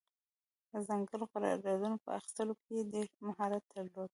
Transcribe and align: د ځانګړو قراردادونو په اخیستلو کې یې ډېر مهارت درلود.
د 0.71 0.73
ځانګړو 0.87 1.25
قراردادونو 1.33 1.97
په 2.03 2.09
اخیستلو 2.17 2.53
کې 2.61 2.71
یې 2.77 2.83
ډېر 2.93 3.07
مهارت 3.27 3.63
درلود. 3.73 4.09